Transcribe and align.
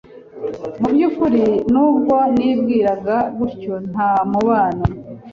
Mu 0.79 0.87
byukuri 0.93 1.43
nubwo 1.73 2.15
nibwiraga 2.37 3.15
gutyo 3.37 3.73
nta 3.91 4.11
mubano 4.31 4.85